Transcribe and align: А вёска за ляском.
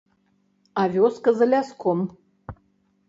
А 0.81 0.85
вёска 0.95 1.29
за 1.41 1.45
ляском. 1.51 1.99